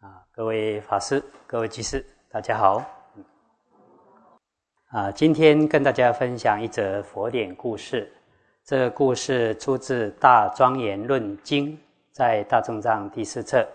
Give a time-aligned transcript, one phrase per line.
[0.00, 2.82] 啊，各位法师、各位居士，大家好。
[4.88, 8.10] 啊，今天跟大家分享一则佛典故事。
[8.64, 11.76] 这个故事出自《大庄严论经》，
[12.12, 13.68] 在大正藏第四册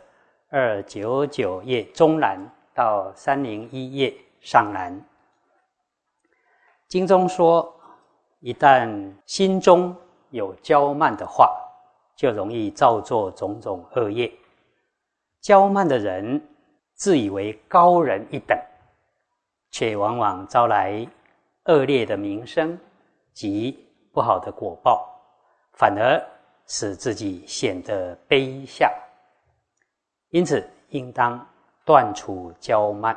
[0.50, 2.40] 二九九页中南
[2.74, 4.12] 到三零一页
[4.42, 5.00] 上南。
[6.88, 7.72] 经中说，
[8.40, 9.96] 一旦心中
[10.32, 11.56] 有骄慢的话，
[12.16, 14.34] 就容易造作种种恶业。
[15.46, 16.42] 骄慢的人
[16.96, 18.58] 自以为高人一等，
[19.70, 21.08] 却往往招来
[21.66, 22.76] 恶劣的名声
[23.32, 25.08] 及不好的果报，
[25.74, 26.20] 反而
[26.66, 28.92] 使自己显得卑下。
[30.32, 31.48] 因此，应当
[31.86, 33.16] 断除骄慢。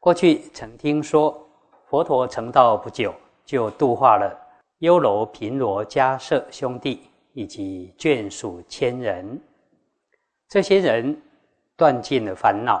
[0.00, 1.46] 过去曾听说，
[1.90, 4.34] 佛陀成道不久，就度化了
[4.78, 9.38] 优楼频罗迦舍兄弟以及眷属千人。
[10.54, 11.20] 这些人
[11.76, 12.80] 断尽了烦恼，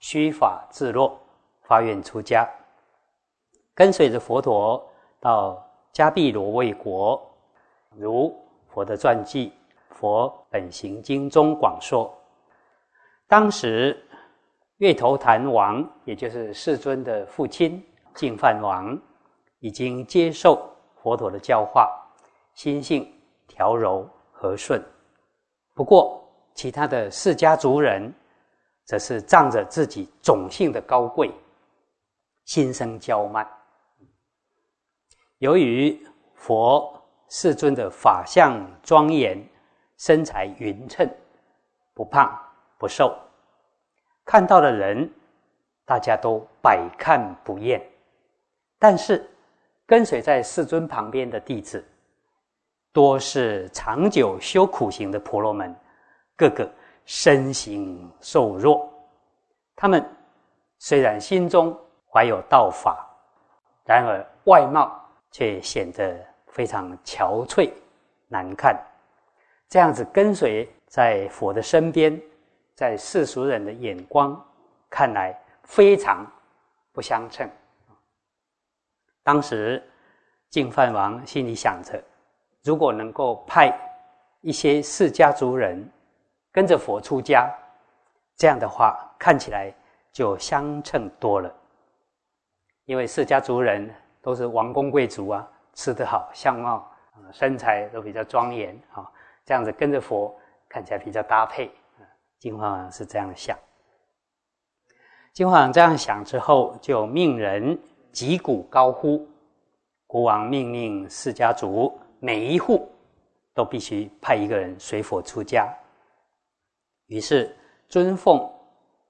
[0.00, 1.16] 虚法自落，
[1.62, 2.44] 发愿出家，
[3.76, 4.84] 跟随着佛陀
[5.20, 7.24] 到迦毗罗卫国。
[7.90, 8.36] 如
[8.66, 9.52] 佛的传记
[9.94, 12.12] 《佛本行经》中广说，
[13.28, 14.04] 当时
[14.78, 17.80] 月头坛王，也就是世尊的父亲
[18.16, 19.00] 净饭王，
[19.60, 21.88] 已经接受佛陀的教化，
[22.54, 23.08] 心性
[23.46, 24.84] 调柔和顺。
[25.72, 26.25] 不过，
[26.56, 28.12] 其他的释迦族人，
[28.86, 31.30] 则是仗着自己种姓的高贵，
[32.46, 33.46] 心生骄慢。
[35.38, 36.02] 由于
[36.34, 36.90] 佛
[37.28, 39.38] 世尊的法相庄严，
[39.98, 41.06] 身材匀称，
[41.92, 42.34] 不胖
[42.78, 43.14] 不瘦，
[44.24, 45.12] 看到的人
[45.84, 47.86] 大家都百看不厌。
[48.78, 49.28] 但是
[49.84, 51.86] 跟随在世尊旁边的弟子，
[52.92, 55.74] 多是长久修苦行的婆罗门。
[56.36, 56.70] 个个
[57.06, 58.92] 身形瘦弱，
[59.74, 60.04] 他们
[60.78, 61.74] 虽然心中
[62.12, 63.08] 怀有道法，
[63.84, 66.14] 然而外貌却显得
[66.48, 67.72] 非常憔悴
[68.28, 68.78] 难看。
[69.68, 72.20] 这样子跟随在佛的身边，
[72.74, 74.38] 在世俗人的眼光
[74.90, 76.26] 看来非常
[76.92, 77.48] 不相称。
[79.22, 79.82] 当时
[80.50, 82.02] 净饭王心里想着，
[82.62, 83.72] 如果能够派
[84.42, 85.90] 一些释迦族人。
[86.56, 87.54] 跟着佛出家，
[88.34, 89.70] 这样的话看起来
[90.10, 91.54] 就相称多了。
[92.86, 96.90] 因为释迦族人都是王公贵族啊，吃得好，相貌、
[97.30, 99.06] 身材都比较庄严啊，
[99.44, 100.34] 这样子跟着佛
[100.66, 101.70] 看起来比较搭配。
[102.38, 103.54] 金华王是这样想。
[105.34, 107.78] 金华王这样想之后，就命人
[108.12, 109.28] 击鼓高呼。
[110.06, 112.90] 国王命令释迦族每一户
[113.52, 115.68] 都必须派一个人随佛出家。
[117.06, 117.54] 于是，
[117.88, 118.52] 遵奉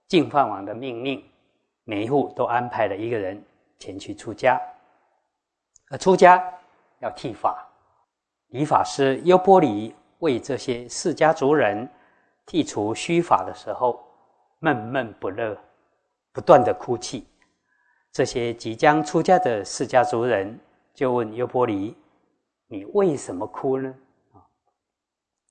[0.07, 1.25] 净饭王的命令，
[1.85, 3.43] 每一户都安排了一个人
[3.79, 4.61] 前去出家。
[5.89, 6.43] 而出家
[6.99, 7.67] 要剃发，
[8.49, 11.89] 理发师优波离为这些释迦族人
[12.45, 14.05] 剃除须发的时候，
[14.59, 15.57] 闷闷不乐，
[16.33, 17.27] 不断的哭泣。
[18.13, 20.61] 这些即将出家的释迦族人
[20.93, 21.97] 就问优波离
[22.69, 23.95] ：“你为什么哭呢？”，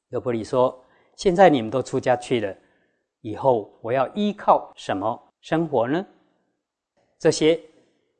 [0.09, 0.79] 优波离说。
[1.15, 2.55] 现在你们都出家去了，
[3.21, 6.05] 以后我要依靠什么生活呢？
[7.17, 7.59] 这些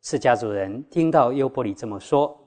[0.02, 2.38] 释迦族人听到优波离这么说，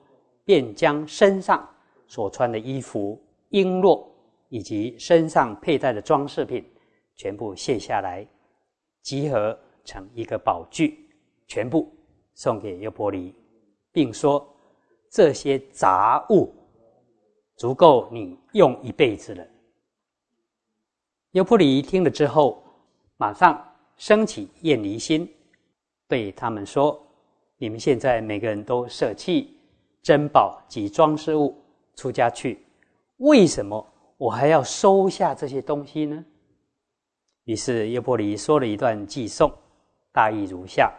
[0.43, 1.67] 便将身上
[2.07, 3.21] 所穿的衣服、
[3.51, 4.05] 璎珞
[4.49, 6.65] 以及身上佩戴的装饰品
[7.15, 8.25] 全部卸下来，
[9.03, 11.07] 集合成一个宝具，
[11.47, 11.93] 全部
[12.33, 13.33] 送给优波离，
[13.91, 14.45] 并说
[15.11, 16.51] 这些杂物
[17.55, 19.45] 足够你用一辈子了。
[21.39, 22.61] 优婆离听了之后，
[23.15, 25.25] 马上升起厌离心，
[26.05, 27.01] 对他们说
[27.57, 29.57] ：“你们现在每个人都舍弃
[30.01, 31.57] 珍宝及装饰物
[31.95, 32.59] 出家去，
[33.19, 36.25] 为什么我还要收下这些东西呢？”
[37.47, 39.49] 于是优婆离说了一段偈颂，
[40.11, 40.93] 大意如下：“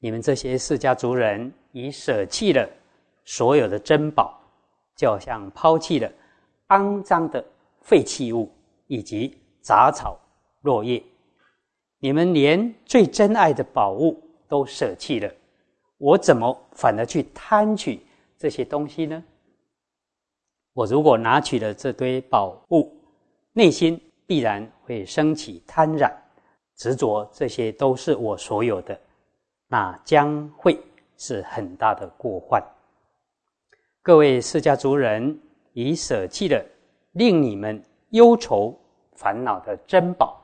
[0.00, 2.68] 你们这些释迦族人已舍弃了
[3.24, 4.38] 所有的珍宝，
[4.94, 6.12] 就好像抛弃了
[6.68, 7.42] 肮脏的
[7.80, 8.52] 废弃物。”
[8.90, 10.18] 以及杂草
[10.62, 11.00] 落叶，
[12.00, 15.32] 你们连最珍爱的宝物都舍弃了，
[15.96, 18.00] 我怎么反而去贪取
[18.36, 19.22] 这些东西呢？
[20.72, 22.92] 我如果拿取了这堆宝物，
[23.52, 26.12] 内心必然会升起贪染、
[26.74, 29.00] 执着，这些都是我所有的，
[29.68, 30.76] 那将会
[31.16, 32.60] 是很大的过患。
[34.02, 35.40] 各位释迦族人
[35.74, 36.60] 已舍弃了
[37.12, 38.76] 令你们忧愁。
[39.20, 40.40] 烦恼的珍宝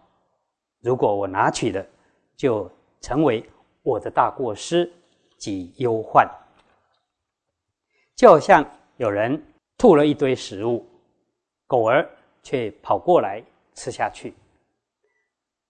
[0.82, 1.82] 如果我拿取了，
[2.36, 2.70] 就
[3.00, 3.42] 成为
[3.82, 4.92] 我的大过失
[5.38, 6.28] 及忧患。
[8.14, 8.62] 就像
[8.98, 9.42] 有人
[9.78, 10.86] 吐了一堆食物，
[11.66, 12.06] 狗儿
[12.42, 13.42] 却跑过来
[13.72, 14.34] 吃下去。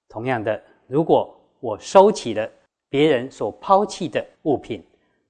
[0.09, 2.51] 同样的，如果我收起了
[2.89, 4.85] 别人所抛弃的物品，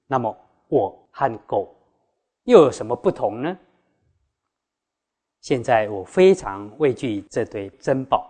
[0.07, 0.35] 那么
[0.67, 1.75] 我和狗
[2.45, 3.55] 又有什么不同呢？
[5.47, 8.29] 现在我非常畏惧这堆珍宝，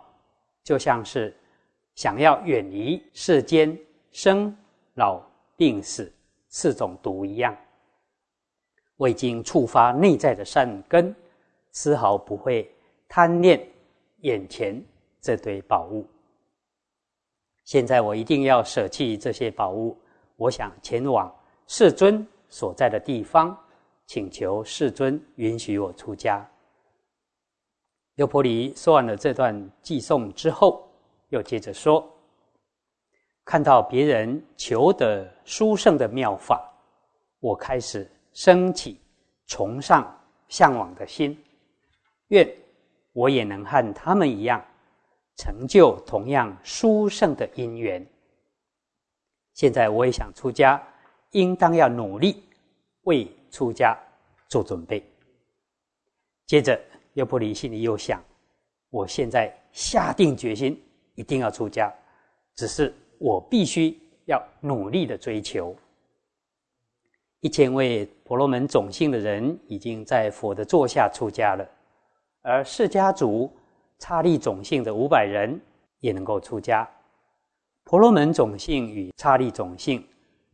[0.63, 1.35] 就像是
[1.95, 3.75] 想要远离世间
[4.11, 4.55] 生
[4.93, 5.19] 老
[5.55, 6.13] 病死
[6.47, 7.57] 四种毒一样。
[8.97, 11.15] 我已经触发内在的善根，
[11.71, 12.71] 丝毫不会
[13.07, 13.67] 贪恋
[14.17, 14.79] 眼前
[15.19, 16.05] 这堆宝物。
[17.63, 19.97] 现在我一定要舍弃这些宝物，
[20.35, 21.35] 我想前往
[21.65, 23.57] 世尊所在的地方，
[24.05, 26.47] 请求世尊允许我出家。
[28.17, 30.87] 优婆离说完了这段寄颂之后，
[31.29, 32.07] 又接着说
[33.43, 36.71] ：“看到别人求得殊胜的妙法，
[37.39, 39.01] 我开始。”升起
[39.47, 40.05] 崇尚
[40.47, 41.35] 向往的心，
[42.27, 42.47] 愿
[43.13, 44.63] 我也能和他们一样，
[45.37, 48.05] 成就同样殊胜的因缘。
[49.55, 50.79] 现在我也想出家，
[51.31, 52.43] 应当要努力
[53.05, 53.97] 为出家
[54.47, 55.03] 做准备。
[56.45, 56.79] 接着，
[57.17, 58.23] 优婆离心里又想：
[58.91, 60.79] 我现在下定决心，
[61.15, 61.91] 一定要出家，
[62.55, 65.75] 只是我必须要努力的追求。
[67.39, 71.67] 一千位婆罗门种姓的人已经在佛的座下出家了，
[72.43, 73.51] 而释迦族
[73.97, 75.59] 刹利种姓的五百人
[76.01, 76.87] 也能够出家。
[77.83, 80.05] 婆罗门种姓与刹利种姓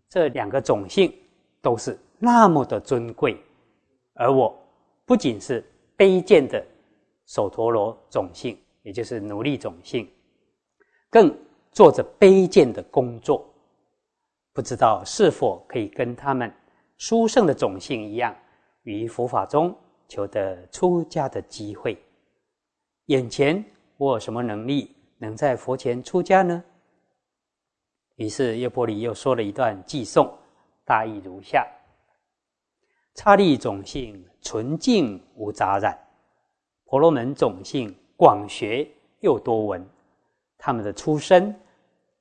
[0.07, 1.13] 这两个种姓
[1.61, 3.37] 都是那么的尊贵，
[4.13, 4.57] 而我
[5.05, 5.61] 不仅是
[5.97, 6.65] 卑贱的
[7.25, 10.09] 首陀罗种姓，也就是奴隶种姓，
[11.09, 11.35] 更
[11.71, 13.45] 做着卑贱的工作，
[14.51, 16.53] 不知道是否可以跟他们。
[16.97, 18.33] 殊胜的种姓一样，
[18.83, 19.75] 于佛法中
[20.07, 21.97] 求得出家的机会。
[23.07, 23.63] 眼前
[23.97, 26.63] 我有什么能力能在佛前出家呢？
[28.15, 30.31] 于是叶波离又说了一段偈颂，
[30.85, 31.67] 大意如下：
[33.15, 35.97] 刹利种性纯净无杂染，
[36.85, 38.87] 婆罗门种性广学
[39.19, 39.87] 又多闻。
[40.57, 41.53] 他们的出身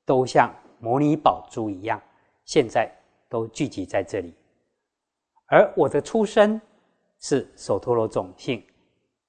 [0.05, 2.01] 都像摩尼宝珠一样，
[2.45, 2.91] 现在
[3.27, 4.33] 都聚集在这里。
[5.47, 6.61] 而我的出身
[7.19, 8.63] 是首陀罗种姓，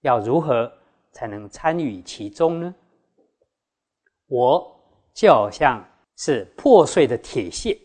[0.00, 0.70] 要如何
[1.12, 2.75] 才能参与其中呢？
[4.26, 4.81] 我
[5.12, 5.82] 就好像
[6.17, 7.78] 是破碎的铁屑，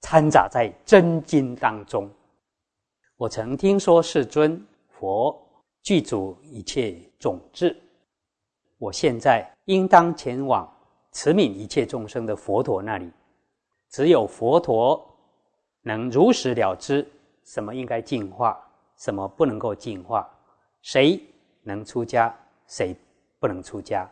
[0.00, 2.10] 掺杂在真金当中。
[3.20, 5.38] 我曾听说世尊佛
[5.82, 7.76] 具足一切种智，
[8.78, 10.66] 我现在应当前往
[11.10, 13.10] 慈悯一切众生的佛陀那里。
[13.90, 15.06] 只有佛陀
[15.82, 17.06] 能如实了知。
[17.44, 18.58] 什么应该净化，
[18.96, 20.26] 什么不能够净化？
[20.80, 21.22] 谁
[21.62, 22.34] 能出家，
[22.68, 22.96] 谁
[23.38, 24.10] 不能出家？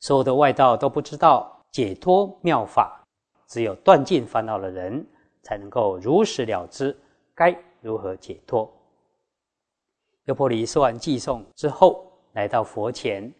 [0.00, 3.02] 所有的外道都不知道解脱妙法，
[3.46, 5.06] 只有断尽烦恼的人
[5.42, 6.94] 才能够如实了知
[7.34, 8.72] 该如何解脱。
[10.24, 13.30] 优婆离说完偈颂之后，来到佛前，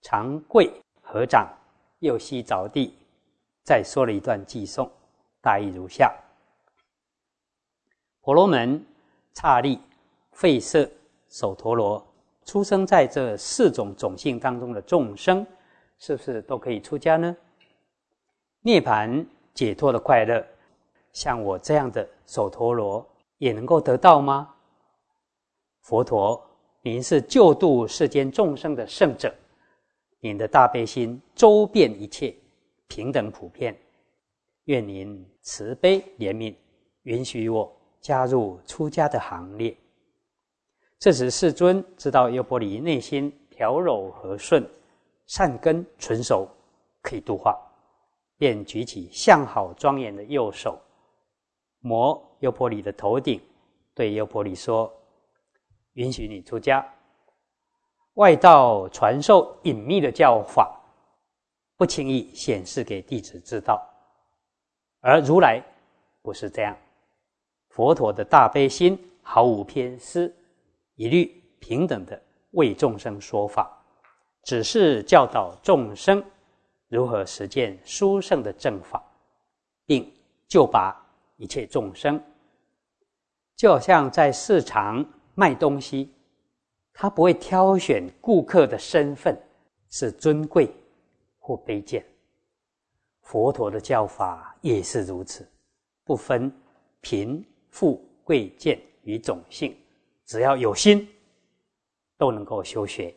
[0.00, 0.70] 长跪
[1.02, 1.48] 合掌，
[1.98, 2.94] 右膝着地，
[3.62, 4.90] 再说了一段偈颂，
[5.42, 6.14] 大意如下。
[8.22, 8.82] 婆罗门、
[9.34, 9.78] 刹利、
[10.34, 10.90] 吠舍、
[11.28, 12.02] 首陀罗，
[12.46, 15.46] 出生在这四种种姓当中的众生，
[15.98, 17.36] 是不是都可以出家呢？
[18.62, 20.42] 涅盘解脱的快乐，
[21.12, 23.06] 像我这样的首陀罗
[23.44, 24.54] 也能够得到吗？
[25.82, 26.42] 佛陀，
[26.80, 29.34] 您是救度世间众生的圣者，
[30.20, 32.34] 您的大悲心周遍一切，
[32.88, 33.78] 平等普遍，
[34.64, 36.54] 愿您慈悲怜悯，
[37.02, 37.70] 允许我。
[38.00, 39.74] 加入出家的行列。
[40.98, 44.62] 这时世尊知道优婆离内心调柔和顺，
[45.26, 46.46] 善根纯熟，
[47.00, 47.58] 可以度化，
[48.36, 50.78] 便举起相好庄严的右手，
[51.86, 53.38] 摩优婆里的头顶，
[53.94, 54.90] 对优婆里说
[55.92, 56.82] ：“允许你出家。
[58.14, 60.80] 外道传授隐秘的教法，
[61.76, 63.86] 不轻易显示给弟子知道，
[65.00, 65.62] 而如来
[66.22, 66.74] 不是这样。”
[67.68, 70.34] 佛陀的大悲心毫无偏私，
[70.94, 71.26] 一律
[71.60, 72.18] 平等的
[72.52, 73.70] 为众生说法，
[74.42, 76.24] 只是教导众生
[76.88, 79.04] 如何实践殊胜的正法，
[79.84, 80.10] 并
[80.48, 80.98] 就把
[81.36, 82.22] 一切众生。
[83.56, 86.12] 就好像在市场卖东西，
[86.92, 89.40] 他不会挑选顾客的身份
[89.90, 90.68] 是尊贵
[91.38, 92.04] 或卑贱。
[93.22, 95.48] 佛陀的教法也是如此，
[96.04, 96.52] 不分
[97.00, 99.74] 贫富贵贱与种姓，
[100.26, 101.08] 只要有心，
[102.18, 103.14] 都能够修学。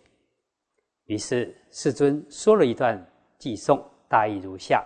[1.06, 3.04] 于是世尊说了一段
[3.40, 4.86] 偈颂，大意如下：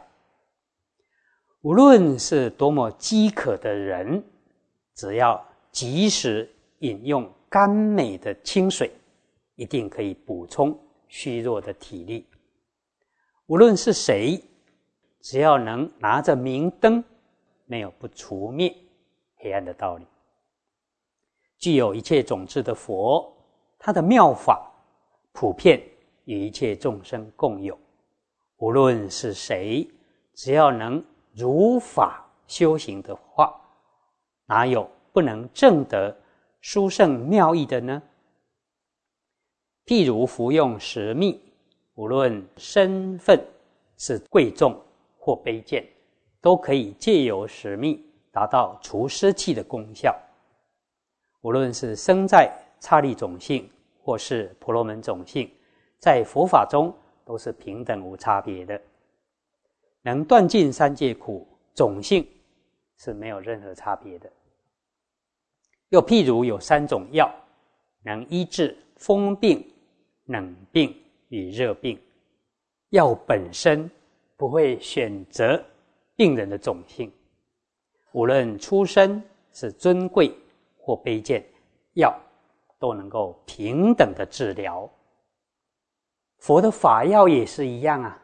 [1.62, 4.24] 无论是多么饥渴的人，
[4.96, 6.50] 只要及时
[6.80, 8.92] 饮用甘美的清水，
[9.56, 10.78] 一定可以补充
[11.08, 12.28] 虚弱的体力。
[13.48, 14.42] 无论是谁。
[15.24, 17.04] 只要能拿着明灯，
[17.68, 18.76] 没有不除灭
[19.36, 20.08] 黑暗的道理。
[21.60, 23.32] 具有一切种子的佛，
[23.78, 24.68] 他的妙法
[25.32, 25.80] 普遍
[26.26, 27.78] 与一切众生共有。
[28.58, 29.88] 无论是谁，
[30.34, 33.54] 只要能如法修行的话，
[34.46, 36.16] 哪有不能证得
[36.62, 38.02] 殊胜妙义的呢？
[39.86, 41.40] 譬如服用食蜜，
[41.96, 43.44] 无论身份
[43.98, 44.80] 是贵重。
[45.24, 45.86] 或卑贱，
[46.42, 50.20] 都可以借由食蜜达到除湿气的功效。
[51.42, 53.70] 无论是生在刹利种姓，
[54.02, 55.48] 或是婆罗门种姓，
[56.00, 56.92] 在佛法中
[57.24, 58.82] 都是平等无差别的，
[60.02, 62.28] 能断尽三界苦，种姓
[62.98, 64.32] 是没有任何差别的。
[65.90, 67.34] 又譬如有三种药，
[68.04, 69.66] 能医治风病、
[70.26, 70.96] 冷病
[71.30, 72.00] 与热病，
[72.90, 73.90] 药本身。
[74.38, 75.64] 不会选择
[76.16, 77.12] 病人的种姓，
[78.12, 80.36] 无论出身是尊贵
[80.80, 81.46] 或卑贱，
[81.94, 82.20] 药
[82.80, 84.90] 都能够平等的治疗。
[86.40, 88.20] 佛的法药也是一样啊，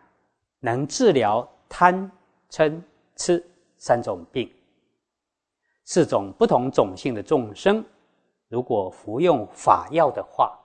[0.59, 2.11] 能治疗贪、
[2.49, 2.81] 嗔、
[3.15, 3.45] 痴
[3.77, 4.51] 三种病。
[5.83, 7.83] 四种不同种姓的众生，
[8.49, 10.59] 如果服用法药的话，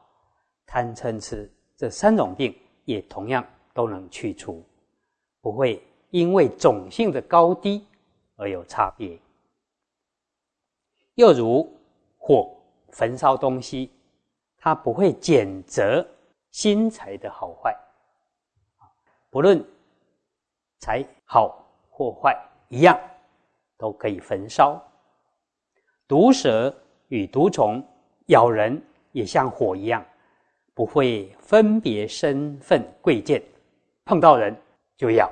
[0.67, 4.65] 贪、嗔、痴这三种病也同样都能去除。
[5.41, 7.87] 不会因为种姓的高低
[8.37, 9.19] 而有差别。
[11.15, 11.69] 又如
[12.17, 12.57] 火
[12.91, 13.91] 焚烧东西，
[14.57, 16.07] 它不会拣择
[16.51, 17.77] 心材的好坏，
[19.31, 19.65] 不论
[20.83, 22.37] 才好或坏，
[22.69, 22.99] 一样
[23.79, 24.83] 都可以焚烧。
[26.09, 26.75] 毒蛇
[27.07, 27.81] 与毒虫
[28.27, 30.05] 咬人也像火一样，
[30.75, 33.41] 不会分别身份贵贱，
[34.05, 34.55] 碰到人。
[34.95, 35.29] 就咬，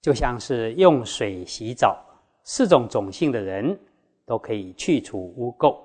[0.00, 2.04] 就像是用水洗澡，
[2.44, 3.76] 四种种姓的人
[4.24, 5.76] 都可以去除污垢。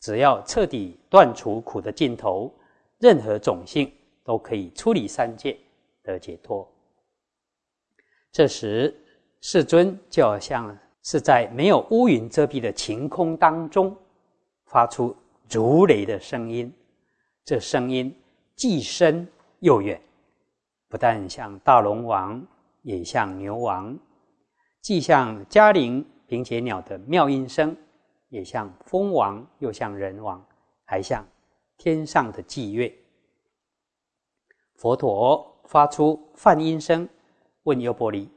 [0.00, 2.52] 只要彻底断除苦的尽头，
[2.98, 3.90] 任何种姓
[4.22, 5.58] 都可以出离三界
[6.10, 6.70] 得解脱。
[8.32, 8.94] 这时，
[9.40, 13.96] 世尊就好像是在没有乌云遮蔽的晴空当中，
[14.66, 15.16] 发出
[15.48, 16.72] 如雷的声音。
[17.44, 18.14] 这声音
[18.54, 19.26] 既深
[19.60, 20.00] 又远。
[20.88, 22.44] 不但像大龙王，
[22.82, 23.96] 也像牛王；
[24.80, 27.76] 既像嘉陵平且鸟的妙音声，
[28.28, 30.44] 也像蜂王，又像人王，
[30.84, 31.26] 还像
[31.78, 32.92] 天上的祭月。
[34.74, 37.08] 佛陀发出梵音声，
[37.62, 38.28] 问优婆离：“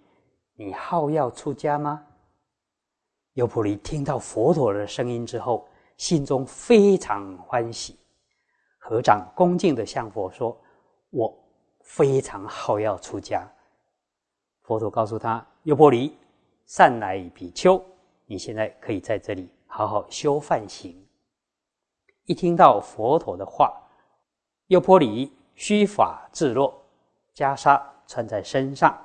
[0.54, 2.06] 你好要出家吗？”
[3.34, 7.98] 优婆离听到佛陀的声音之后，心中非常欢喜，
[8.78, 10.56] 合掌恭敬的向佛说
[11.10, 11.36] ：“我。”
[11.82, 13.46] 非常好要出家，
[14.62, 16.16] 佛陀告诉他：“优婆离，
[16.66, 17.84] 善来比丘，
[18.26, 20.96] 你现在可以在这里好好修梵行。”
[22.24, 23.76] 一听到佛陀的话，
[24.68, 26.74] 优婆离须发自落，
[27.36, 28.96] 袈裟穿在身上，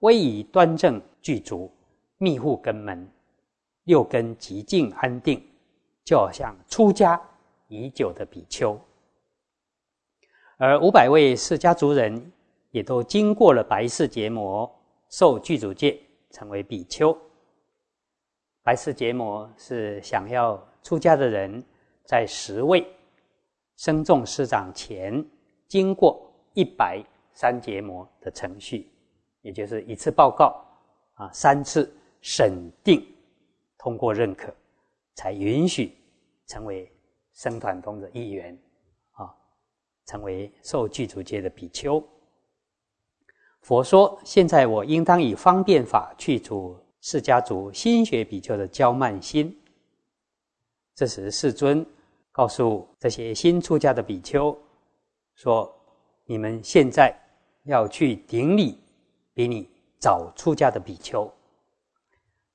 [0.00, 1.70] 威仪端正具足，
[2.18, 3.08] 密护根门，
[3.84, 5.42] 六根极静安定，
[6.04, 7.20] 就好像出家
[7.68, 8.78] 已久的比丘。
[10.56, 12.32] 而五百位释迦族人
[12.70, 14.70] 也都经过了白氏结魔，
[15.10, 16.00] 受具足戒，
[16.30, 17.16] 成为比丘。
[18.62, 21.62] 白氏结魔是想要出家的人，
[22.04, 22.86] 在十位
[23.76, 25.24] 僧众师长前，
[25.66, 27.02] 经过一百
[27.34, 28.90] 三结魔的程序，
[29.42, 30.64] 也就是一次报告
[31.14, 33.06] 啊，三次审定，
[33.76, 34.54] 通过认可，
[35.14, 35.92] 才允许
[36.46, 36.90] 成为
[37.32, 38.58] 僧团中的一员
[39.12, 39.34] 啊。
[40.06, 42.02] 成为受具足戒的比丘。
[43.62, 49.58] 佛说：“现在我应当以方便法去除释迦族新学比丘的骄慢心。”
[50.94, 51.84] 这时，世尊
[52.30, 54.54] 告诉这些新出家的比丘
[55.34, 55.74] 说
[56.28, 57.18] ：“你们现在
[57.64, 58.78] 要去顶礼
[59.34, 59.68] 比你
[59.98, 61.30] 早出家的比丘。”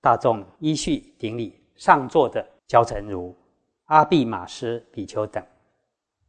[0.01, 3.35] 大众依序顶礼上座的焦成如、
[3.85, 5.43] 阿毗马师比丘等。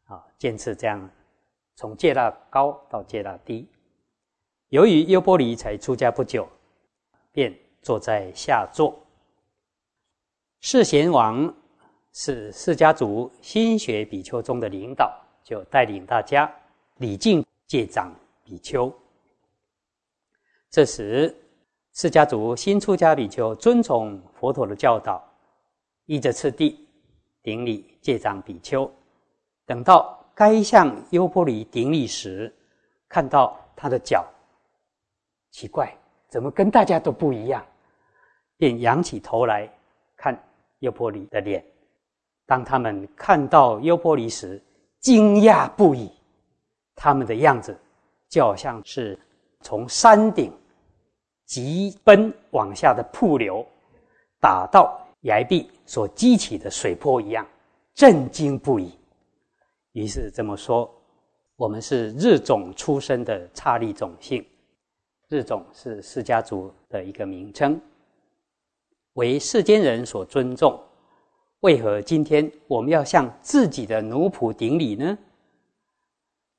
[0.06, 1.08] 啊，见次这样
[1.76, 3.68] 从戒腊高到戒腊低。
[4.70, 6.48] 由于优波离才出家不久，
[7.32, 8.98] 便坐在下座。
[10.60, 11.54] 释贤王
[12.12, 16.52] 是释迦族心学比丘中的领导，就带领大家
[16.96, 18.12] 礼敬戒长
[18.50, 18.92] 比丘。
[20.70, 21.32] 这时，
[21.92, 25.22] 释迦族新出家比丘遵从佛陀的教导，
[26.06, 26.84] 依着次第
[27.44, 28.92] 顶礼戒长比丘。
[29.64, 32.52] 等到该向优波离顶礼时，
[33.08, 34.26] 看到他的脚，
[35.52, 35.96] 奇怪，
[36.28, 37.64] 怎么跟大家都不一样？
[38.56, 39.72] 便仰起头来
[40.16, 40.36] 看。
[40.80, 41.62] 优波离的脸，
[42.46, 44.58] 当他们看到优波离时，
[44.98, 46.10] 惊讶不已。
[46.96, 47.78] 他们的样子
[48.30, 49.18] 就好像是
[49.60, 50.50] 从山顶
[51.44, 53.66] 急奔往下的瀑流，
[54.40, 57.46] 打到崖壁所激起的水波一样，
[57.92, 58.94] 震惊不已。
[59.92, 60.88] 于是这么说：
[61.56, 64.46] 我们是日种出生的刹利种姓，
[65.28, 67.78] 日种是释迦族的一个名称。
[69.14, 70.80] 为世间人所尊重，
[71.60, 75.18] 为何今天我们要向自己的奴仆顶礼呢？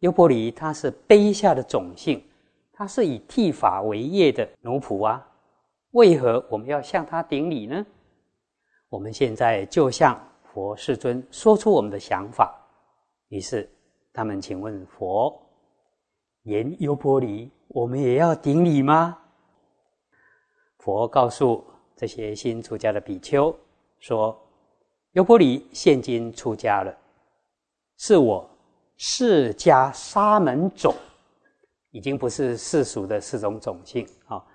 [0.02, 2.24] 优波离他是卑下的种姓，
[2.72, 5.28] 他是以剃发为业的奴仆啊，
[5.94, 7.84] 为何我们要向他顶礼呢？
[8.90, 12.56] 我们现在就向佛世尊说出我们的想法。
[13.30, 13.68] 于是
[14.14, 15.42] 他们请问佛：
[16.44, 19.18] 言优波离，我们也要顶礼吗？
[20.78, 21.66] 佛告诉。
[21.94, 23.56] 这些新出家的比丘
[24.00, 24.36] 说
[25.14, 26.98] ：“优婆离现今出家了，
[27.98, 28.50] 是我
[29.04, 30.94] 释迦沙门种，
[31.90, 34.46] 已经不是世俗的四种种姓啊，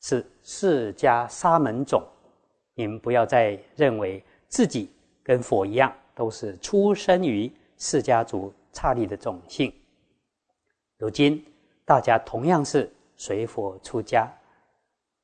[0.00, 2.06] 是释迦沙门种。
[2.74, 4.88] 你们不要再认为自己
[5.24, 9.74] 跟佛一样，都是出生于释迦族刹利的种姓。
[10.98, 11.44] 如今
[11.84, 14.32] 大家同样是随佛出家。”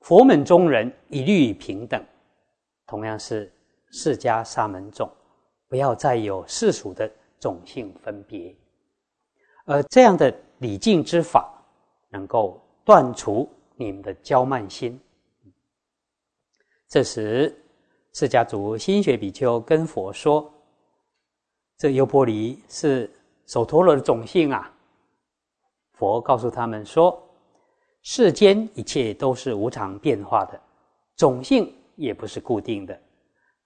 [0.02, 2.04] 佛门中人一律平等，
[2.84, 3.48] 同样是
[3.92, 5.08] 释迦沙门种，
[5.68, 8.54] 不要再有世俗的种性分别。
[9.64, 11.52] 而这样的礼敬之法，
[12.08, 15.00] 能够断除你们的骄慢心。
[16.88, 17.54] 这时，
[18.12, 20.52] 释迦族心学比丘跟佛说
[21.76, 23.10] ：“这优波离是
[23.46, 24.72] 首陀罗的种姓啊。”
[25.94, 27.22] 佛告诉他们说。
[28.02, 30.58] 世间一切都是无常变化的，
[31.16, 32.98] 种性也不是固定的。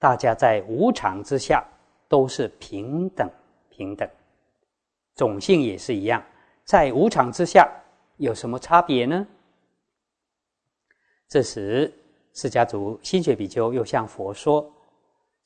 [0.01, 1.65] 大家在无常之下
[2.09, 3.31] 都是平等
[3.73, 4.09] 平等，
[5.17, 6.23] 种性也是一样，
[6.65, 7.69] 在无常之下
[8.19, 9.27] 有什么差别呢？
[11.29, 11.93] 这时，
[12.35, 14.71] 释迦族心学比丘又向佛说：“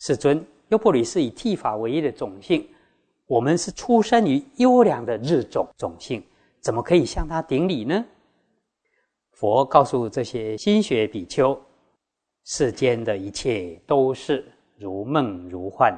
[0.01, 2.69] 世尊，优婆离是以剃发为业的种性，
[3.27, 6.23] 我们是出生于优良的日种种性，
[6.61, 8.05] 怎么可以向他顶礼呢？”
[9.33, 11.57] 佛告诉这些心学比丘：
[12.45, 15.97] 世间的一切都是如梦如幻，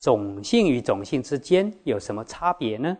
[0.00, 2.96] 种性与种性之间有什么差别呢？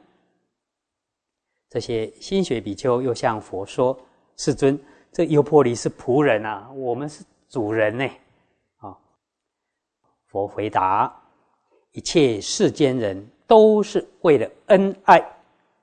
[1.69, 3.99] 这些心学比丘又向佛说
[4.37, 4.79] ：“世尊，
[5.13, 8.09] 这优婆离是仆人啊，我们是主人呢。”
[8.81, 8.97] 啊，
[10.27, 11.15] 佛回答
[11.93, 15.23] ：“一切世间人都是为了恩爱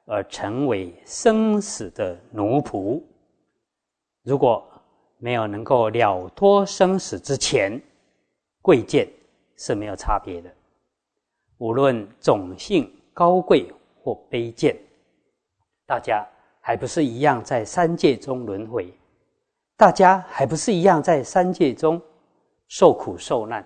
[0.05, 3.01] 而成为生死的奴仆。”
[4.23, 4.67] 如果
[5.17, 7.79] 没有能够了脱生死之前，
[8.61, 9.07] 贵贱
[9.55, 10.51] 是没有差别的。
[11.57, 14.77] 无论种姓高贵或卑贱，
[15.85, 16.25] 大家
[16.61, 18.93] 还不是一样在三界中轮回？
[19.77, 22.01] 大家还不是一样在三界中
[22.67, 23.65] 受苦受难？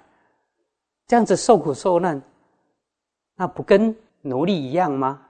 [1.08, 2.22] 这样子受苦受难，
[3.36, 5.28] 那不跟奴隶一样吗？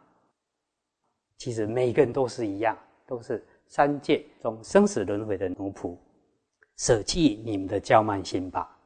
[1.38, 3.46] 其实每个人都是一样，都是。
[3.72, 5.96] 三界中生死轮回的奴仆，
[6.78, 8.79] 舍弃你们的骄慢心吧。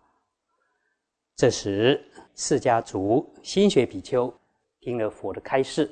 [1.36, 2.04] 这时，
[2.36, 4.32] 释迦族心学比丘
[4.80, 5.92] 听了佛的开示，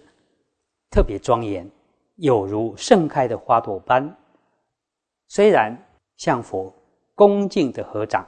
[0.92, 1.70] 特别庄严，
[2.18, 4.16] 有如盛开的花朵般。
[5.28, 5.76] 虽然
[6.18, 6.72] 向佛
[7.16, 8.24] 恭敬的合掌，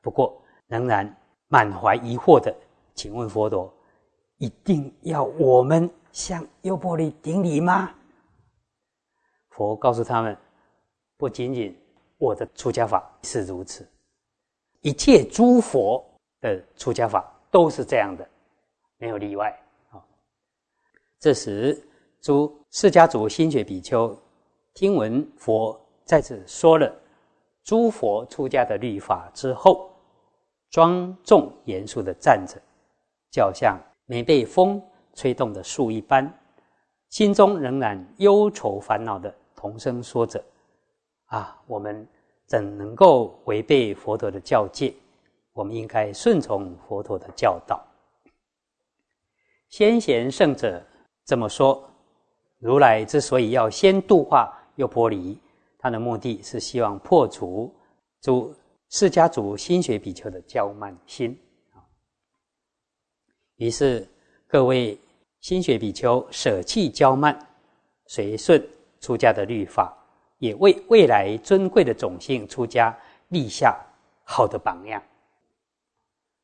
[0.00, 1.14] 不过仍然
[1.48, 2.54] 满怀疑惑的，
[2.94, 3.72] 请问佛陀：
[4.38, 7.94] 一定要我们向优波离顶礼吗？
[9.50, 10.34] 佛告诉他们，
[11.18, 11.76] 不仅仅
[12.16, 13.86] 我的出家法是如此，
[14.80, 16.02] 一切诸佛
[16.40, 18.28] 的出家法都是这样的，
[18.98, 19.50] 没有例外
[19.90, 20.02] 啊。
[21.18, 21.80] 这时，
[22.20, 24.16] 诸释迦族心学比丘
[24.74, 26.94] 听闻佛在此说了
[27.64, 29.90] 诸佛出家的律法之后，
[30.70, 32.60] 庄重严肃的站着，
[33.30, 34.82] 就像没被风
[35.14, 36.32] 吹动的树一般，
[37.08, 40.42] 心中仍然忧愁烦恼的同声说着
[41.26, 42.06] ：“啊，我们
[42.46, 44.94] 怎能够违背佛陀的教戒？
[45.52, 47.84] 我们应该顺从佛陀的教导。”
[49.68, 50.84] 先贤圣者
[51.24, 51.86] 这么说。
[52.58, 55.40] 如来之所以要先度化又剥离，
[55.78, 57.74] 他的目的是希望破除
[58.20, 58.54] 诸
[58.90, 61.34] 释迦族心学比丘的骄慢心。
[63.56, 64.06] 于是
[64.46, 64.98] 各位
[65.40, 67.34] 心学比丘舍弃骄慢，
[68.08, 68.62] 随顺
[69.00, 69.96] 出家的律法，
[70.36, 72.94] 也为未来尊贵的种姓出家
[73.28, 73.74] 立下
[74.22, 75.02] 好的榜样。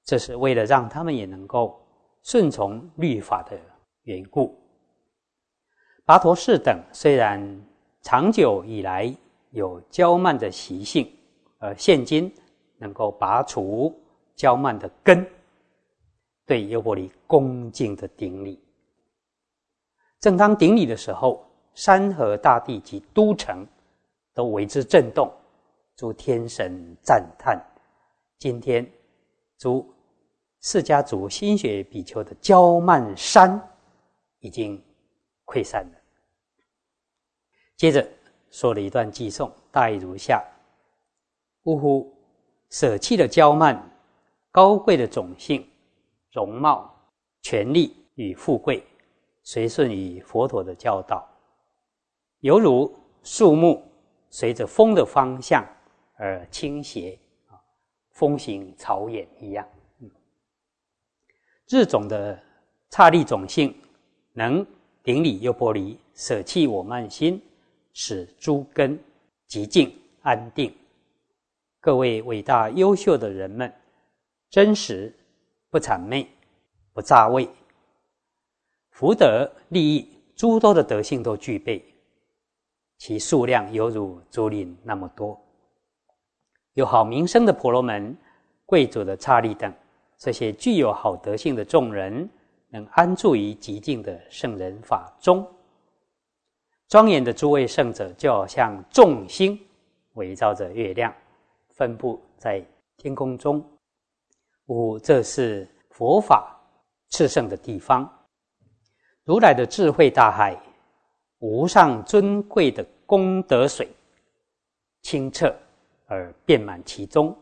[0.07, 1.79] 这是为了让他们也能够
[2.23, 3.59] 顺从律法的
[4.05, 4.57] 缘故。
[6.07, 7.61] 跋陀氏等虽然
[8.03, 9.12] 长久以来
[9.51, 11.12] 有骄慢的习性，
[11.59, 12.33] 而现今
[12.79, 13.92] 能够拔除
[14.37, 15.27] 骄慢的根，
[16.47, 18.62] 对优婆离恭敬的顶礼。
[20.21, 23.66] 正当顶礼的时候，山河大地及都城
[24.33, 25.29] 都为之震动，
[25.97, 27.61] 诸天神赞叹：
[28.38, 28.88] 今天
[29.59, 29.85] 诸
[30.68, 33.57] 释迦族心学比丘的娇曼山
[34.40, 34.83] 已经
[35.44, 35.98] 溃散了。
[37.76, 38.05] 接着
[38.50, 40.44] 说了一段偈颂，大意如下：
[41.62, 42.12] 呜呼，
[42.68, 43.81] 舍弃了骄慢、
[44.50, 45.64] 高贵的种姓、
[46.33, 46.92] 容貌、
[47.42, 48.85] 权力与富贵，
[49.44, 51.24] 随顺于佛陀的教导，
[52.40, 53.88] 犹如树木
[54.31, 55.64] 随着风的方向
[56.16, 57.16] 而倾斜，
[58.11, 59.64] 风行草偃一样。
[61.68, 62.40] 日种的
[62.90, 63.74] 刹利种性，
[64.33, 64.64] 能
[65.02, 67.40] 顶礼优波离，舍弃我慢心。
[67.98, 69.02] 使诸根
[69.46, 70.70] 极静安定。
[71.81, 73.72] 各位伟大优秀的人们，
[74.50, 75.11] 真实
[75.70, 76.29] 不谄媚，
[76.92, 77.48] 不诈伪，
[78.90, 81.83] 福德利益诸多的德性都具备，
[82.98, 85.40] 其数量犹如竹林那么多。
[86.74, 88.14] 有好名声的婆罗门、
[88.66, 89.72] 贵族的刹利等，
[90.18, 92.29] 这些具有好德性的众人，
[92.68, 95.46] 能安住于极静的圣人法中。
[96.88, 99.59] 庄严的诸位圣者，就好像众星
[100.14, 101.12] 围绕着月亮，
[101.74, 102.64] 分布在
[102.96, 103.64] 天空中。
[104.66, 106.59] 五，这是佛法
[107.11, 108.09] 炽盛的地方。
[109.24, 110.57] 如来的智慧大海，
[111.40, 113.88] 无上尊贵的功德水，
[115.02, 115.55] 清澈
[116.07, 117.37] 而遍满其中，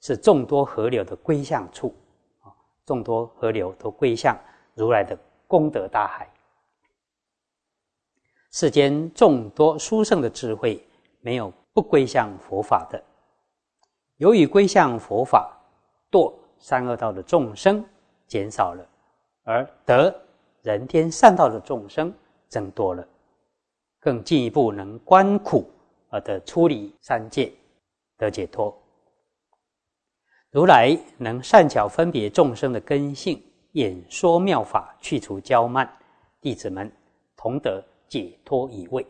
[0.00, 1.94] 是众多河流的归向处。
[2.84, 4.38] 众多河流都归向
[4.74, 5.16] 如来的
[5.46, 6.28] 功德大海。
[8.50, 10.84] 世间众多殊胜的智慧，
[11.20, 13.02] 没有不归向佛法的。
[14.16, 15.58] 由于归向佛法，
[16.10, 17.84] 堕三恶道的众生
[18.26, 18.86] 减少了，
[19.44, 20.14] 而得
[20.62, 22.12] 人天善道的众生
[22.48, 23.06] 增多了，
[24.00, 25.70] 更进一步能观苦
[26.10, 27.52] 而得出离三界，
[28.18, 28.76] 得解脱。
[30.52, 35.90] 如来能善巧分别众生的根性，演说妙法，去除骄慢，
[36.40, 36.90] 弟子们
[37.36, 37.84] 同得。
[38.12, 39.06] 解脱一位，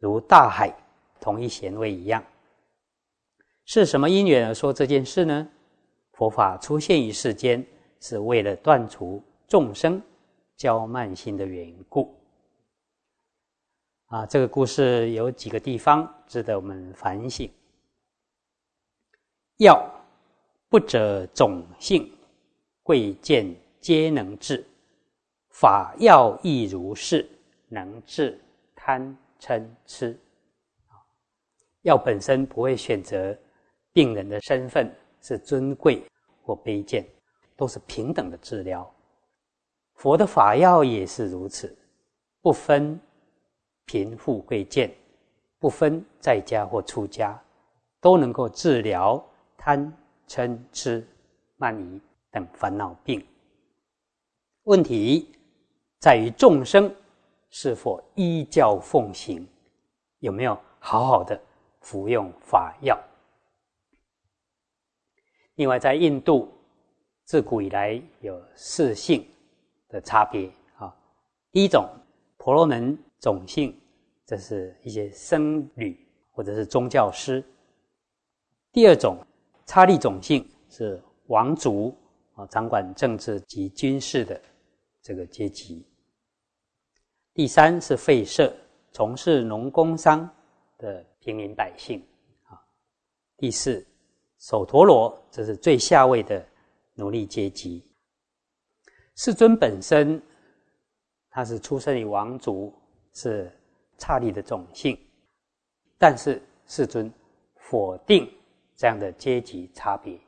[0.00, 0.76] 如大海
[1.20, 2.20] 同一贤位一样。
[3.64, 5.48] 是什么因缘而说这件事呢？
[6.14, 7.64] 佛法出现于世间，
[8.00, 10.02] 是为了断除众生
[10.58, 12.12] 骄慢心的缘故。
[14.06, 17.48] 啊，这个故事有几个地方值得我们反省。
[19.58, 19.80] 要
[20.72, 22.10] 不者种性
[22.82, 24.64] 贵贱皆能治，
[25.50, 27.28] 法要亦如是。
[27.68, 28.38] 能治
[28.74, 30.18] 贪嗔痴，
[31.82, 33.36] 药本身不会选择
[33.92, 36.02] 病人的身份是尊贵
[36.42, 37.06] 或卑贱，
[37.54, 38.90] 都是平等的治疗。
[39.94, 41.74] 佛的法药也是如此，
[42.40, 42.98] 不分
[43.84, 44.90] 贫富贵贱，
[45.58, 47.38] 不分在家或出家，
[48.00, 49.22] 都能够治疗
[49.56, 49.90] 贪
[50.32, 51.06] 嗔痴
[51.56, 53.22] 慢疑等烦恼病。
[54.62, 55.30] 问题
[55.98, 56.90] 在于众生。
[57.54, 59.46] 是否依教奉行？
[60.20, 61.38] 有没有好好的
[61.82, 62.98] 服用法药？
[65.56, 66.50] 另外，在印度
[67.26, 69.28] 自古以来有四姓
[69.86, 70.96] 的差别啊。
[71.50, 71.86] 第一种
[72.38, 73.78] 婆罗门种姓，
[74.24, 75.94] 这是一些僧侣
[76.30, 77.42] 或者是宗教师；
[78.72, 79.18] 第二种
[79.72, 81.96] 刹利种姓是王族
[82.34, 84.38] 啊，掌管政治及军事的
[85.00, 85.82] 这个阶级。
[87.32, 88.54] 第三是废社，
[88.90, 90.28] 从事农工商
[90.76, 92.06] 的平民百姓
[92.42, 92.60] 啊。
[93.38, 93.82] 第四，
[94.40, 96.46] 首陀罗，这是最下位的
[96.92, 97.82] 奴隶阶级。
[99.16, 100.22] 世尊本身
[101.30, 102.74] 他是出生于王族，
[103.14, 103.50] 是
[103.96, 104.98] 刹利的种姓，
[105.96, 107.10] 但是世尊
[107.56, 108.30] 否定
[108.76, 110.18] 这样的阶级差别，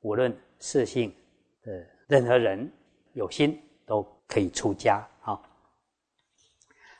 [0.00, 1.14] 无论世性
[1.62, 2.70] 的任何人
[3.12, 5.40] 有心都可以出家啊。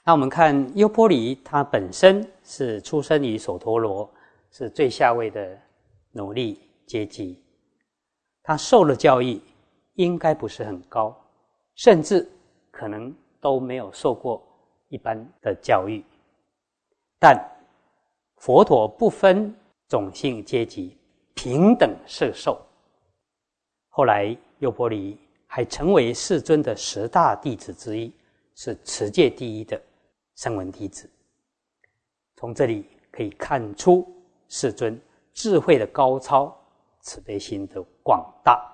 [0.05, 4.11] 那我们看优波离，他本身是出生于首陀罗，
[4.51, 5.59] 是最下位的
[6.13, 7.43] 奴隶阶级，
[8.43, 9.41] 他受了教育
[9.95, 11.17] 应该不是很高，
[11.75, 12.29] 甚至。
[12.73, 14.43] 可能都没有受过
[14.89, 16.03] 一般的教育，
[17.19, 17.37] 但
[18.37, 19.55] 佛陀不分
[19.91, 20.97] 种姓阶级，
[21.35, 22.65] 平等摄受。
[23.89, 28.15] 后来优婆离还成为世尊的十大弟子之一，
[28.55, 29.79] 是持戒第一的
[30.37, 31.11] 声闻弟子。
[32.37, 34.07] 从这里可以看出
[34.49, 34.99] 世尊
[35.35, 36.57] 智慧的高超，
[37.01, 38.65] 慈悲心的广大。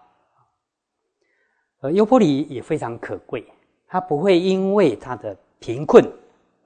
[1.81, 3.51] 而优婆离也非常可贵。
[3.87, 6.05] 他不会因为他的贫困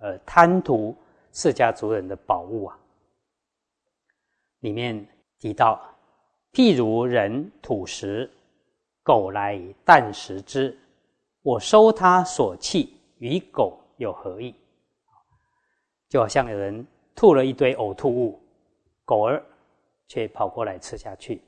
[0.00, 0.96] 而贪图
[1.32, 2.79] 释迦族人的宝物啊。
[4.60, 5.06] 里面
[5.38, 5.80] 提到，
[6.52, 8.30] 譬如人吐食，
[9.02, 10.78] 狗来啖食之，
[11.42, 14.54] 我收他所弃，与狗有何异？
[16.08, 18.40] 就好像有人吐了一堆呕吐物，
[19.04, 19.44] 狗儿
[20.06, 21.42] 却跑过来吃下去。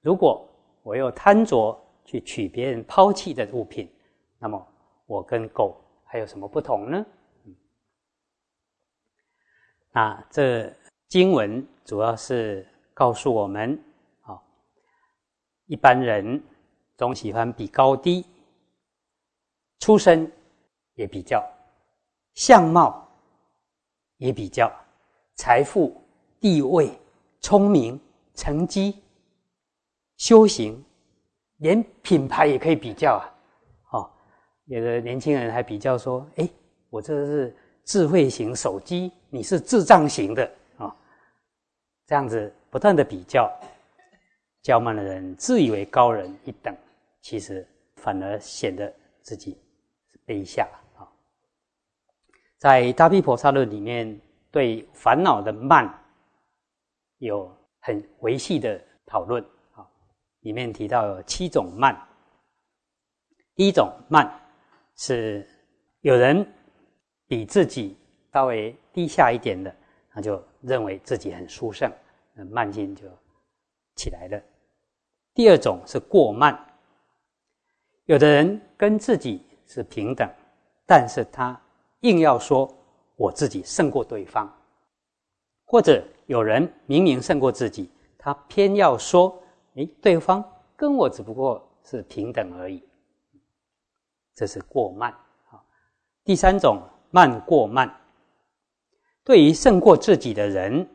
[0.00, 0.48] 如果
[0.82, 3.86] 我又贪着去取别人抛弃的物品，
[4.38, 4.66] 那么。
[5.06, 7.04] 我跟狗还有什么不同呢？
[9.90, 10.72] 那这
[11.10, 13.76] 经文主要是告诉我们：
[14.20, 14.40] 啊，
[15.66, 16.40] 一般人
[16.96, 18.24] 总喜欢比高低，
[19.80, 20.30] 出身
[20.94, 21.44] 也比较，
[22.34, 23.08] 相貌
[24.18, 24.72] 也比较，
[25.34, 26.00] 财富、
[26.38, 26.96] 地位、
[27.40, 28.00] 聪明、
[28.34, 29.02] 成绩、
[30.16, 30.80] 修行，
[31.56, 33.26] 连品牌也可以比较啊。
[33.90, 34.10] 哦
[34.66, 36.48] 有的年轻人还比较说：“哎，
[36.88, 40.48] 我这是智慧型手机，你是智障型的。”
[42.10, 43.48] 这样子不断的比较，
[44.64, 46.76] 骄慢的人自以为高人一等，
[47.20, 48.92] 其实反而显得
[49.22, 49.56] 自己
[50.10, 51.06] 是卑下啊。
[52.58, 54.20] 在《大毗婆萨论》里面，
[54.50, 55.88] 对烦恼的慢
[57.18, 59.40] 有很维系的讨论
[59.76, 59.86] 啊。
[60.40, 61.96] 里面提到有七种慢，
[63.54, 64.28] 第一种慢。
[64.96, 65.48] 是
[66.00, 66.44] 有人
[67.28, 67.96] 比自己
[68.32, 69.72] 稍微低下一点的，
[70.14, 71.92] 那就认为自己很殊胜，
[72.50, 73.06] 慢心就
[73.96, 74.42] 起来了。
[75.34, 76.58] 第二种是过慢，
[78.06, 80.28] 有的人跟自己是平等，
[80.86, 81.58] 但是他
[82.00, 82.68] 硬要说
[83.16, 84.52] 我自己胜过对方，
[85.64, 89.40] 或者有人明明胜过自己，他偏要说，
[89.74, 90.42] 诶，对方
[90.76, 92.82] 跟我只不过是平等而已。
[94.34, 95.12] 这是过慢
[95.50, 95.62] 啊。
[96.24, 97.94] 第三种慢过慢，
[99.24, 100.88] 对于胜过自己的人，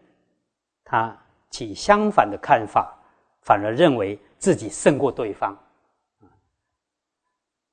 [0.84, 1.16] 他
[1.50, 2.98] 起相反的看法，
[3.42, 5.58] 反而认为自己胜过对方。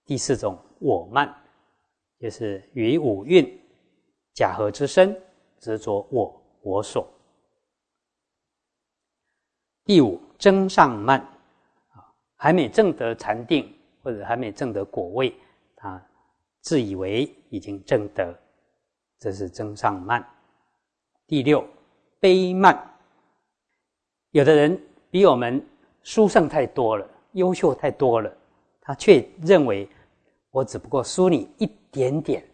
[0.05, 1.35] 第四种我慢，
[2.19, 3.61] 就是与五蕴
[4.35, 5.21] 假合之身，
[5.59, 7.09] 执着我我所。
[9.85, 11.21] 第五增上慢
[11.93, 15.35] 啊，还没证得禅定，或者还没证得果位。
[15.77, 16.01] 啊，
[16.61, 18.33] 自以为已经证得，
[19.19, 20.25] 这是增上慢。
[21.33, 21.67] 第六，
[22.21, 22.79] 悲慢。
[24.33, 24.79] 有的人
[25.11, 25.67] 比我们
[26.03, 28.31] 殊胜太多了，优秀太多了，
[28.83, 29.89] 他却认为
[30.51, 32.47] 我只不过输你一点点。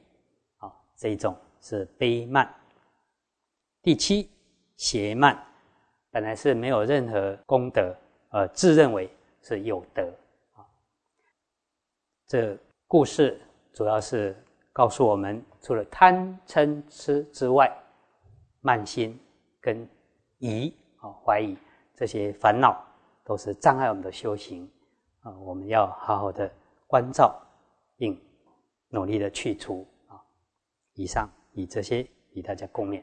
[0.58, 2.48] 啊，这一种是悲慢。
[3.82, 4.30] 第七，
[4.76, 5.36] 邪慢，
[6.12, 7.92] 本来是没有任何功德，
[8.30, 9.10] 呃，自认为
[9.42, 10.08] 是有德。
[10.52, 10.62] 啊，
[12.28, 12.56] 这。
[12.86, 13.40] 故事
[13.72, 14.40] 主要是
[14.72, 17.76] 告诉我们，除了贪嗔痴之外，
[18.68, 19.18] 慢心
[19.62, 19.88] 跟
[20.36, 21.56] 疑啊怀疑
[21.94, 22.84] 这些烦恼
[23.24, 24.70] 都是障碍我们的修行
[25.20, 26.52] 啊，我们要好好的
[26.86, 27.34] 关照，
[27.96, 28.20] 并
[28.90, 30.20] 努力的去除啊。
[30.92, 33.02] 以上以这些与大家共勉。